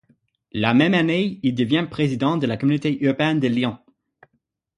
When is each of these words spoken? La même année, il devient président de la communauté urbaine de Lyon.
La 0.51 0.73
même 0.73 0.95
année, 0.95 1.39
il 1.43 1.53
devient 1.53 1.85
président 1.87 2.35
de 2.37 2.47
la 2.47 2.57
communauté 2.57 2.97
urbaine 3.03 3.39
de 3.39 3.47
Lyon. 3.47 3.77